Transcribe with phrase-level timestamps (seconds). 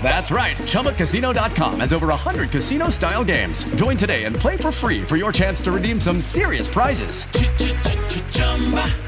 [0.00, 0.56] That's right.
[0.56, 3.64] ChumbaCasino.com has over 100 casino style games.
[3.74, 7.24] Join today and play for free for your chance to redeem some serious prizes.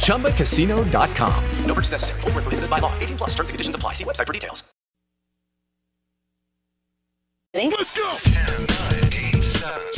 [0.06, 1.44] ChumbaCasino.com.
[1.64, 2.20] No purchase necessary.
[2.22, 2.92] Full prohibited by law.
[2.98, 3.92] 18 plus terms and conditions apply.
[3.92, 4.64] See website for details.
[7.54, 8.16] Let's go!
[8.22, 9.97] 10, 9, 8, 7, 6,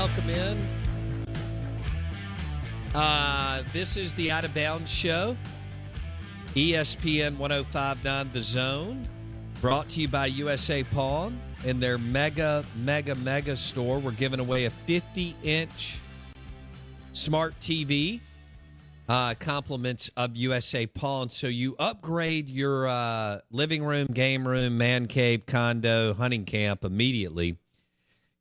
[0.00, 0.66] Welcome in.
[2.94, 5.36] Uh, this is the Out of Bounds Show.
[6.54, 9.06] ESPN 1059 The Zone.
[9.60, 13.98] Brought to you by USA Pawn in their mega, mega, mega store.
[13.98, 15.98] We're giving away a 50 inch
[17.12, 18.22] smart TV.
[19.06, 21.28] Uh, compliments of USA Pawn.
[21.28, 27.58] So you upgrade your uh, living room, game room, man cave, condo, hunting camp immediately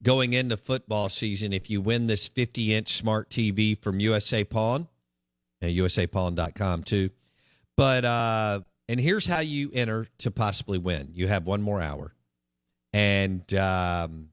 [0.04, 4.88] going into football season if you win this 50 inch smart TV from USA Pawn
[5.62, 7.10] and USAPawn.com too.
[7.76, 11.10] But, uh, and here's how you enter to possibly win.
[11.14, 12.14] You have one more hour,
[12.92, 14.30] and um,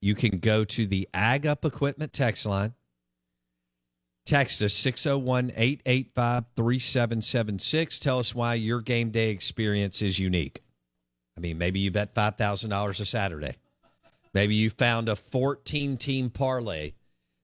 [0.00, 2.74] you can go to the Ag Up Equipment text line.
[4.24, 7.98] Text us 601 885 3776.
[7.98, 10.62] Tell us why your game day experience is unique.
[11.36, 13.56] I mean, maybe you bet $5,000 a Saturday.
[14.34, 16.92] Maybe you found a 14 team parlay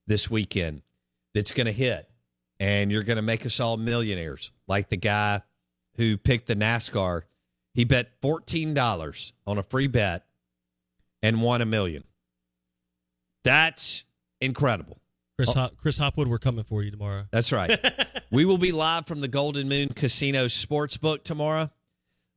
[0.06, 0.82] this weekend
[1.34, 2.08] that's going to hit
[2.60, 5.42] and you're going to make us all millionaires like the guy
[5.96, 7.22] who picked the NASCAR.
[7.74, 10.24] He bet $14 on a free bet
[11.22, 12.04] and won a million.
[13.44, 14.04] That's
[14.40, 14.98] incredible.
[15.36, 17.26] Chris, Hop- Chris Hopwood, we're coming for you tomorrow.
[17.30, 17.78] That's right.
[18.30, 21.70] we will be live from the Golden Moon Casino Sportsbook tomorrow.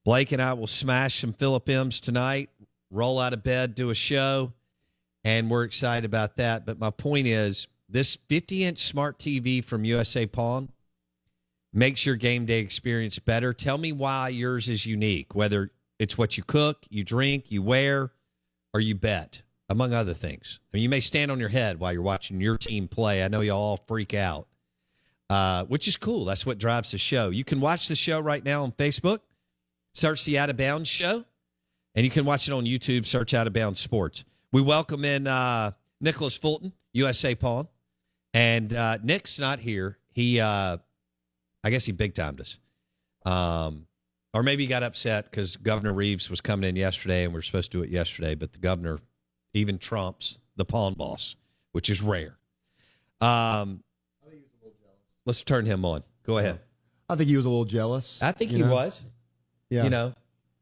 [0.06, 2.50] Blake and I will smash some Philip M's tonight
[2.92, 4.54] roll out of bed, do a show,
[5.24, 6.66] and we're excited about that.
[6.66, 10.70] But my point is this 50 inch smart TV from USA Pawn
[11.74, 13.54] makes your game day experience better.
[13.54, 18.12] Tell me why yours is unique, whether it's what you cook, you drink, you wear,
[18.74, 20.60] or you bet, among other things.
[20.64, 23.24] I mean, you may stand on your head while you're watching your team play.
[23.24, 24.48] I know you all freak out,
[25.30, 26.26] uh, which is cool.
[26.26, 27.30] That's what drives the show.
[27.30, 29.20] You can watch the show right now on Facebook.
[29.94, 31.26] Search the Out of Bounds Show
[31.96, 33.06] and you can watch it on YouTube.
[33.06, 34.24] Search Out of Bounds Sports.
[34.52, 37.68] We welcome in uh, Nicholas Fulton, USA Pawn,
[38.34, 39.98] and uh, Nick's not here.
[40.12, 40.78] He, uh,
[41.64, 42.60] I guess, he big timed us,
[43.26, 43.88] um,
[44.34, 47.44] or maybe he got upset because Governor Reeves was coming in yesterday, and we are
[47.44, 49.00] supposed to do it yesterday, but the governor
[49.54, 51.36] even trumps the pawn boss,
[51.72, 52.38] which is rare.
[53.20, 53.84] Um,
[55.26, 56.04] let's turn him on.
[56.26, 56.60] Go ahead.
[57.10, 58.22] I think he was a little jealous.
[58.22, 58.72] I think he know?
[58.72, 59.02] was.
[59.70, 59.84] Yeah.
[59.84, 60.14] You know,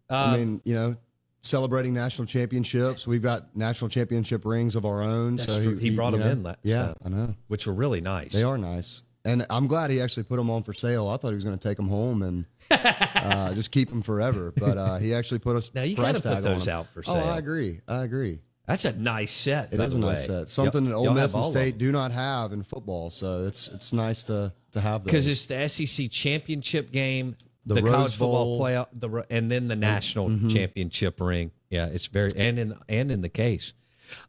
[0.10, 0.96] I mean, you know,
[1.42, 3.08] celebrating national championships.
[3.08, 5.38] We've got national championship rings of our own.
[5.38, 5.78] That's so true.
[5.78, 6.44] He, brought them know, in.
[6.44, 7.36] That, yeah, so, I know.
[7.48, 8.32] Which were really nice.
[8.32, 9.04] They are nice.
[9.26, 11.08] And I'm glad he actually put them on for sale.
[11.08, 14.54] I thought he was going to take them home and uh, just keep them forever.
[14.56, 15.72] But uh, he actually put us.
[15.74, 17.16] now you got to put those out for sale.
[17.18, 17.82] Oh, I agree.
[17.88, 18.40] I agree.
[18.70, 19.74] That's a nice set.
[19.74, 20.48] It is a nice set.
[20.48, 23.10] Something that Ole Miss and State do not have in football.
[23.10, 27.36] So it's it's nice to to have because it's the SEC championship game,
[27.70, 28.62] the, The college football Bowl.
[28.62, 30.52] playoff, the and then the national Mhm.
[30.54, 31.52] championship ring.
[31.70, 33.74] Yeah, it's very and in and in the case.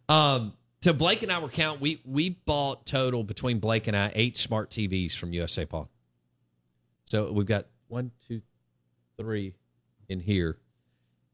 [0.09, 0.53] Um,
[0.83, 1.81] to Blake and I were count.
[1.81, 5.89] We we bought total between Blake and I eight smart TVs from USA Pawn.
[7.07, 8.43] So we've got one, two,
[9.17, 9.55] three
[10.09, 10.59] in here,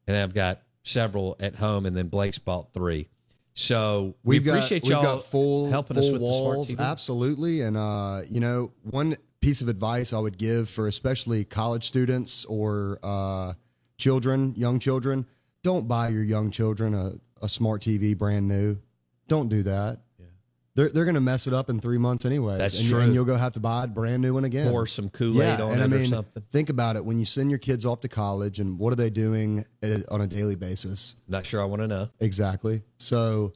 [0.07, 3.09] and I've got several at home, and then Blake's bought three.
[3.53, 6.73] So we we've got appreciate we've y'all got full helping full us with walls, the
[6.75, 6.91] smart TV.
[6.91, 7.61] absolutely.
[7.61, 12.45] And uh, you know, one piece of advice I would give for especially college students
[12.45, 13.53] or uh,
[13.97, 15.25] children, young children,
[15.63, 18.77] don't buy your young children a, a smart TV brand new.
[19.27, 19.99] Don't do that.
[20.77, 22.59] They're, they're going to mess it up in three months anyway.
[22.59, 22.99] That's and, true.
[22.99, 24.69] And you'll go have to buy a brand new one again.
[24.69, 26.43] Pour some Kool-Aid yeah, on and it I or mean, something.
[26.51, 27.03] Think about it.
[27.03, 29.65] When you send your kids off to college, and what are they doing
[30.11, 31.15] on a daily basis?
[31.27, 32.09] Not sure I want to know.
[32.19, 32.83] Exactly.
[32.99, 33.53] So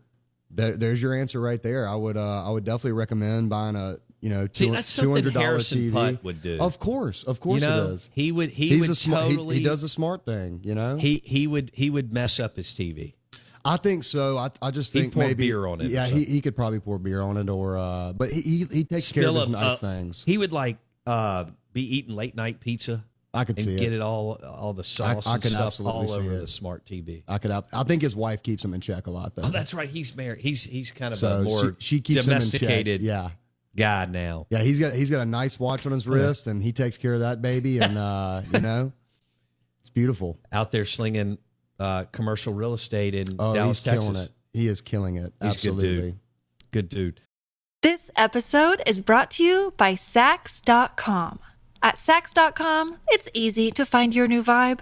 [0.49, 1.87] there, there's your answer right there.
[1.87, 5.79] I would uh, I would definitely recommend buying a you know two hundred dollar Harrison
[5.79, 5.91] TV.
[5.91, 6.57] Putt would do.
[6.59, 8.09] Of course, of course You know, it is.
[8.13, 8.49] He would.
[8.51, 9.25] He He's would a smart.
[9.25, 9.57] he- totally.
[9.57, 10.61] he, does a smart thing.
[10.63, 10.97] You know.
[10.97, 13.15] He he would he would mess up his TV.
[13.63, 14.37] I think so.
[14.37, 16.97] I, I just think pour maybe beer on it Yeah, he, he could probably pour
[16.97, 19.75] beer on it, or uh, but he he, takes care of his Spill nice uh,
[19.77, 20.23] things.
[20.25, 23.03] He would like uh, be eating late night pizza.
[23.33, 23.97] I could and see get it.
[23.97, 26.39] it all all the sauce I stuff absolutely all over it.
[26.41, 27.23] the smart TV.
[27.27, 27.51] I could.
[27.51, 29.43] I think his wife keeps him in check a lot though.
[29.43, 29.87] Oh, that's right.
[29.89, 30.39] He's married.
[30.41, 32.59] He's he's kind of So a more she, she keeps him in check.
[32.59, 33.29] domesticated Yeah.
[33.75, 34.47] Guy now.
[34.49, 37.13] Yeah, he's got he's got a nice watch on his wrist, and he takes care
[37.13, 38.91] of that baby, and uh, you know,
[39.79, 40.39] it's beautiful.
[40.51, 41.37] Out there slinging
[41.79, 44.05] uh, commercial real estate in Oh, Dallas, he's Texas.
[44.05, 44.31] killing it.
[44.53, 45.33] He is killing it.
[45.41, 45.83] He's a good dude.
[45.85, 46.15] Absolutely.
[46.71, 47.21] Good dude.
[47.81, 51.39] This episode is brought to you by Saks.com.
[51.81, 54.81] At Saks.com, it's easy to find your new vibe.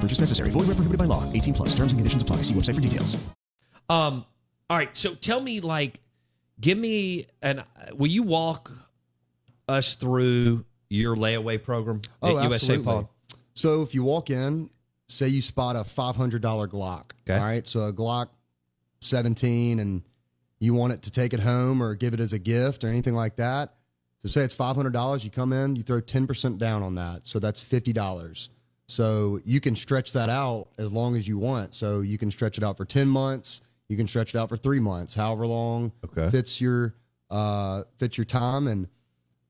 [0.00, 0.48] No purchase necessary.
[0.50, 1.30] Void where prohibited by law.
[1.32, 1.68] 18 plus.
[1.74, 2.36] Terms and conditions apply.
[2.36, 3.22] See website for details.
[3.90, 4.24] Um.
[4.70, 4.96] All right.
[4.96, 6.00] So tell me, like,
[6.58, 7.64] give me an.
[7.92, 8.72] Will you walk
[9.68, 12.84] us through your layaway program Oh, at USA absolutely.
[12.84, 13.08] Pawn?
[13.54, 14.70] So if you walk in,
[15.08, 17.10] say you spot a five hundred dollar Glock.
[17.28, 17.36] Okay.
[17.38, 17.66] All right.
[17.68, 18.28] So a Glock
[19.00, 20.02] seventeen, and
[20.60, 23.14] you want it to take it home or give it as a gift or anything
[23.14, 23.74] like that.
[24.22, 25.24] So say it's five hundred dollars.
[25.24, 27.26] You come in, you throw ten percent down on that.
[27.26, 28.48] So that's fifty dollars.
[28.90, 31.74] So you can stretch that out as long as you want.
[31.74, 33.60] So you can stretch it out for ten months.
[33.88, 36.28] You can stretch it out for three months, however long Okay.
[36.30, 36.94] fits your
[37.30, 38.66] uh, fits your time.
[38.66, 38.88] And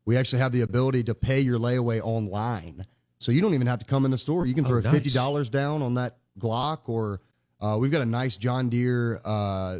[0.05, 2.85] we actually have the ability to pay your layaway online.
[3.19, 4.45] So you don't even have to come in the store.
[4.45, 4.93] You can Oh, throw nice.
[4.93, 7.21] fifty dollars down on that Glock, or
[7.61, 9.79] uh, we've got a nice John Deere uh,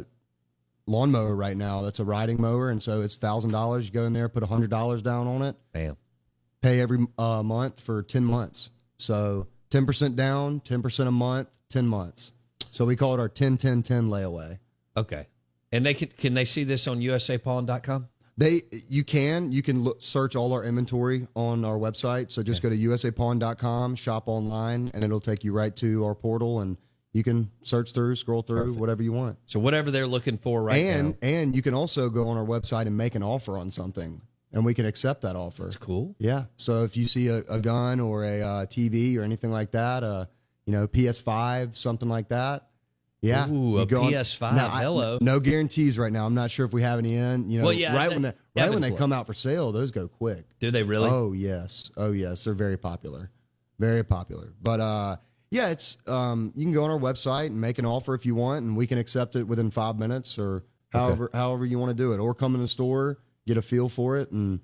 [0.87, 1.81] lawnmower right now.
[1.83, 3.85] That's a riding mower, and so it's thousand dollars.
[3.85, 5.97] You go in there, put hundred dollars down on it, Bam.
[6.63, 8.71] pay every uh, month for ten months.
[9.01, 12.33] So ten percent down, ten percent a month, ten months.
[12.71, 14.59] So we call it our 10 10 10 layaway.
[14.95, 15.27] Okay.
[15.71, 18.07] And they can can they see this on USAPawn.com?
[18.37, 22.31] They you can you can look, search all our inventory on our website.
[22.31, 26.61] So just go to usapawn.com, shop online, and it'll take you right to our portal,
[26.61, 26.77] and
[27.13, 29.37] you can search through, scroll through, whatever you want.
[29.45, 31.15] So whatever they're looking for right and now.
[31.21, 34.21] and you can also go on our website and make an offer on something,
[34.53, 35.63] and we can accept that offer.
[35.63, 36.15] That's cool.
[36.19, 36.45] Yeah.
[36.57, 40.03] So if you see a, a gun or a uh, TV or anything like that,
[40.03, 40.25] uh,
[40.65, 42.67] you know, PS5, something like that.
[43.21, 43.47] Yeah.
[43.49, 45.19] Ooh, a go PS5, Now, I- hello.
[45.21, 46.25] no guarantees right now.
[46.25, 47.49] I'm not sure if we have any in.
[47.51, 49.71] You know, Well, yeah, right that- when they, right when they come out for sale,
[49.71, 50.45] those go quick.
[50.59, 51.09] Do they really?
[51.09, 53.29] Oh yes, oh yes, they're very popular,
[53.77, 54.53] very popular.
[54.61, 55.17] But uh,
[55.51, 58.33] Yeah, it's um, you can go on our website and make an offer if you
[58.33, 62.03] want, and we can accept it within five minutes or however however you want to
[62.03, 63.19] do it, or come in the store,
[63.51, 64.61] get a feel for it, and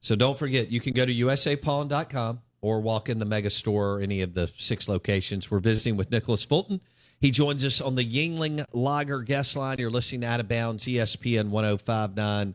[0.00, 4.00] So don't forget, you can go to usapawn.com or walk in the mega store or
[4.00, 5.50] any of the six locations.
[5.50, 6.80] We're visiting with Nicholas Fulton.
[7.20, 9.78] He joins us on the Yuengling Lager guest line.
[9.78, 12.54] You're listening to Out of Bounds, ESPN 1059,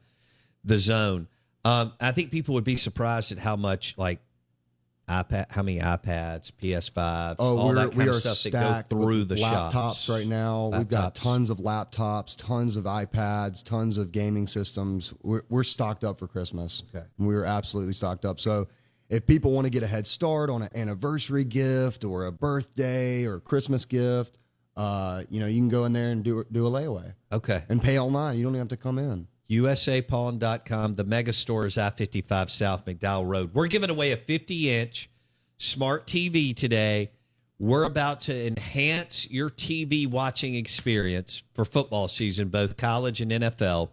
[0.64, 1.28] The Zone.
[1.66, 4.20] Um, I think people would be surprised at how much, like,
[5.10, 8.60] iPad, how many iPads, PS5s, Oh, all that we kind are of stuff that go
[8.60, 10.10] stacked through the laptops shops.
[10.10, 10.68] right now.
[10.68, 15.14] We've got tons of laptops, tons of iPads, tons of gaming systems.
[15.24, 16.84] We're, we're stocked up for Christmas.
[16.96, 17.06] Okay.
[17.18, 18.40] we're absolutely stocked up.
[18.40, 18.68] So
[19.10, 23.26] if people want to get a head start on an anniversary gift or a birthday
[23.26, 24.38] or a Christmas gift,
[24.78, 27.64] uh, you know, you can go in there and do do a layaway Okay.
[27.68, 28.38] and pay online.
[28.38, 29.28] You don't even have to come in.
[29.50, 30.96] usapawn.com.
[30.96, 33.54] The mega store is I 55 South McDowell Road.
[33.54, 35.10] We're giving away a 50 inch
[35.58, 37.12] smart TV today.
[37.58, 43.90] We're about to enhance your TV watching experience for football season, both college and NFL,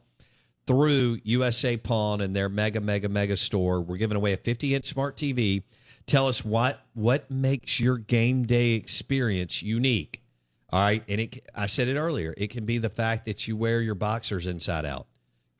[0.67, 3.81] through USA Pawn and their mega, mega, mega store.
[3.81, 5.63] We're giving away a 50 inch smart TV.
[6.07, 10.23] Tell us what what makes your game day experience unique.
[10.71, 12.35] All right, and it I said it earlier.
[12.37, 15.07] It can be the fact that you wear your boxers inside out,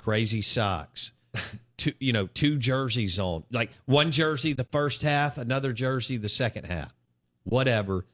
[0.07, 1.11] crazy socks,
[1.77, 6.29] two you know two jerseys on, like one jersey the first half, another jersey the
[6.29, 6.95] second half,
[7.43, 8.07] whatever.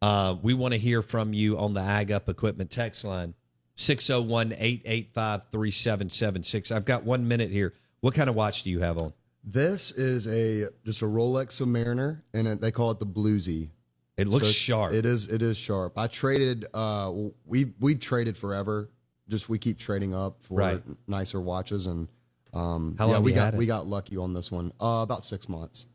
[0.00, 3.34] Uh, we want to hear from you on the Ag Up Equipment text line
[3.74, 6.70] 601 885 3776.
[6.70, 7.74] I've got one minute here.
[8.00, 9.12] What kind of watch do you have on?
[9.42, 13.70] This is a just a Rolex Submariner, and it, they call it the Bluesy.
[14.16, 14.92] It looks it's- sharp.
[14.92, 15.26] It is.
[15.26, 15.98] It is sharp.
[15.98, 16.66] I traded.
[16.72, 17.12] Uh,
[17.44, 18.90] we we've traded forever.
[19.28, 20.82] Just we keep trading up for Right.
[21.06, 22.08] nicer watches, and
[22.52, 24.72] um, How yeah, long we got we got lucky on this one.
[24.80, 25.86] Uh, about six months.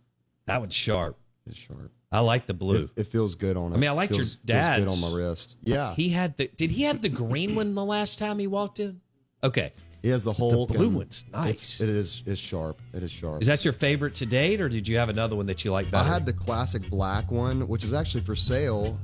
[0.45, 1.17] That one's sharp.
[1.45, 1.91] It's sharp.
[2.11, 2.85] I like the blue.
[2.95, 3.75] It, it feels good on it.
[3.75, 4.83] I mean, I liked your feels, dad's.
[4.85, 5.57] good on my wrist.
[5.61, 6.47] Yeah, He had the.
[6.47, 9.01] Did he have the green one the last time he walked in?
[9.43, 9.73] Okay.
[10.01, 10.69] he has the Hulk.
[10.69, 11.51] blue one's nice.
[11.51, 12.23] It's, it is.
[12.25, 12.81] It's sharp.
[12.93, 13.41] It is sharp.
[13.41, 15.91] Is that your favorite to date, or did you have another one that you like
[15.91, 16.09] better?
[16.09, 18.97] I had the classic black one, which is actually for sale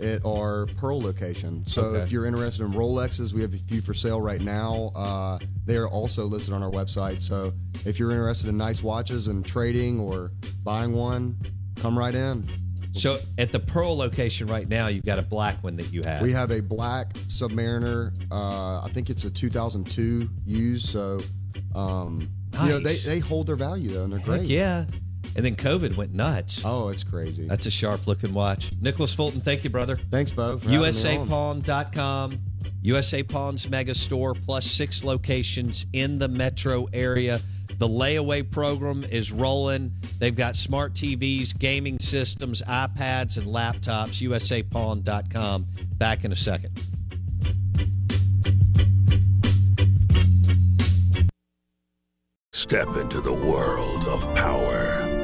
[0.00, 1.64] at our Pearl location.
[1.66, 2.02] So Okay.
[2.04, 4.92] if you're interested in Rolexes, we have a few for sale right now.
[4.94, 7.22] Uh, they are also listed on our website.
[7.22, 7.52] So
[7.84, 11.36] if you're interested in nice watches and trading or buying one,
[11.76, 12.48] come right in.
[12.94, 16.22] So at the Pearl location right now, you've got a black one that you have.
[16.22, 18.12] We have a black Submariner.
[18.30, 20.86] Uh, I think it's a 2002 used.
[20.88, 21.20] So,
[21.74, 22.28] um,
[22.62, 24.42] you know, they, they hold their value though, and they're Heck great.
[24.48, 24.86] yeah.
[25.36, 26.62] And then COVID went nuts.
[26.64, 27.46] Oh, it's crazy.
[27.46, 28.72] That's a sharp looking watch.
[28.80, 29.98] Nicholas Fulton, thank you, brother.
[30.10, 30.58] Thanks, Bo.
[30.58, 30.86] for having me.
[30.86, 32.40] USAPawn.com.
[32.82, 37.40] USA Pawn's mega store plus six locations in the metro area.
[37.78, 39.92] The layaway program is rolling.
[40.18, 44.20] They've got smart TVs, gaming systems, iPads, and laptops.
[44.20, 45.66] USAPawn.com.
[45.96, 46.78] Back in a second.
[52.52, 55.17] Step into the world of power,